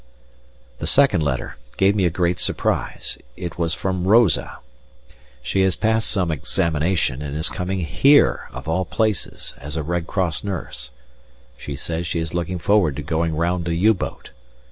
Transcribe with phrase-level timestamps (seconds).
[0.79, 3.19] The second letter gave me a great surprise.
[3.37, 4.57] It was from Rosa.
[5.43, 10.07] She has passed some examination, and is coming here of all places as a Red
[10.07, 10.89] Cross nurse.
[11.55, 14.31] She says she is looking forward to going round a U boat!